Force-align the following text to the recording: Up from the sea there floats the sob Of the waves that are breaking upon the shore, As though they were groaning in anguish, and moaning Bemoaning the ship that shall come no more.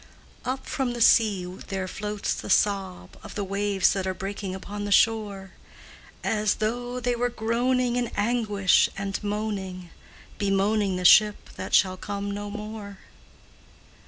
Up 0.45 0.65
from 0.65 0.93
the 0.93 0.99
sea 0.99 1.45
there 1.45 1.87
floats 1.87 2.33
the 2.33 2.49
sob 2.49 3.19
Of 3.21 3.35
the 3.35 3.43
waves 3.43 3.93
that 3.93 4.07
are 4.07 4.15
breaking 4.15 4.55
upon 4.55 4.83
the 4.83 4.91
shore, 4.91 5.51
As 6.23 6.55
though 6.55 6.99
they 6.99 7.15
were 7.15 7.29
groaning 7.29 7.97
in 7.97 8.07
anguish, 8.17 8.89
and 8.97 9.23
moaning 9.23 9.91
Bemoaning 10.39 10.95
the 10.95 11.05
ship 11.05 11.51
that 11.55 11.75
shall 11.75 11.97
come 11.97 12.31
no 12.31 12.49
more. 12.49 12.97